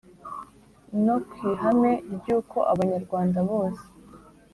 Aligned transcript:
No 1.05 1.15
ku 1.29 1.35
ihame 1.51 1.91
ry’uko 2.15 2.57
abanyarwanda 2.71 3.39
bose 3.49 3.83